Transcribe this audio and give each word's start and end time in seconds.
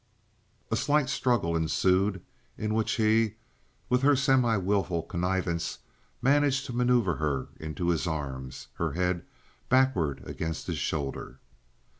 A 0.71 0.75
slight 0.75 1.09
struggle 1.11 1.55
ensued, 1.55 2.23
in 2.57 2.73
which 2.73 2.93
he, 2.93 3.35
with 3.87 4.01
her 4.01 4.15
semiwilful 4.15 5.03
connivance, 5.07 5.77
managed 6.23 6.65
to 6.65 6.73
manoeuver 6.73 7.17
her 7.17 7.49
into 7.59 7.89
his 7.89 8.07
arms, 8.07 8.69
her 8.77 8.93
head 8.93 9.23
backward 9.69 10.23
against 10.27 10.65
his 10.65 10.79
shoulder. 10.79 11.37